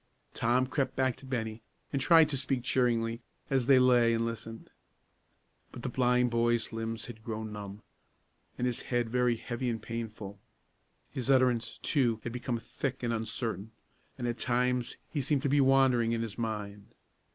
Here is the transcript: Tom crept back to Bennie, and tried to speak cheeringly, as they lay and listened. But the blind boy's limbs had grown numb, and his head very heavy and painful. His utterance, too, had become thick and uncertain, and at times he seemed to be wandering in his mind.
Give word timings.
Tom 0.33 0.65
crept 0.65 0.95
back 0.95 1.15
to 1.17 1.27
Bennie, 1.27 1.61
and 1.93 2.01
tried 2.01 2.27
to 2.29 2.35
speak 2.35 2.63
cheeringly, 2.63 3.21
as 3.51 3.67
they 3.67 3.77
lay 3.77 4.15
and 4.15 4.25
listened. 4.25 4.71
But 5.71 5.83
the 5.83 5.89
blind 5.89 6.31
boy's 6.31 6.73
limbs 6.73 7.05
had 7.05 7.23
grown 7.23 7.53
numb, 7.53 7.83
and 8.57 8.65
his 8.65 8.81
head 8.81 9.11
very 9.11 9.35
heavy 9.35 9.69
and 9.69 9.79
painful. 9.79 10.39
His 11.11 11.29
utterance, 11.29 11.77
too, 11.83 12.19
had 12.23 12.31
become 12.33 12.57
thick 12.57 13.03
and 13.03 13.13
uncertain, 13.13 13.73
and 14.17 14.27
at 14.27 14.39
times 14.39 14.97
he 15.13 15.21
seemed 15.21 15.43
to 15.43 15.49
be 15.49 15.61
wandering 15.61 16.13
in 16.13 16.23
his 16.23 16.35
mind. 16.35 16.95